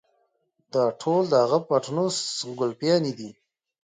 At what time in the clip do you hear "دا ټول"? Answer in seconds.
0.73-1.21